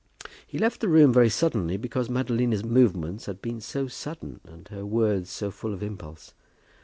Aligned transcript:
He 0.47 0.57
left 0.57 0.81
the 0.81 0.87
room 0.87 1.13
very 1.13 1.29
suddenly 1.29 1.77
because 1.77 2.09
Madalina's 2.09 2.63
movements 2.65 3.27
had 3.27 3.39
been 3.39 3.61
so 3.61 3.85
sudden, 3.87 4.39
and 4.45 4.67
her 4.69 4.83
words 4.83 5.29
so 5.29 5.51
full 5.51 5.75
of 5.75 5.83
impulse. 5.83 6.33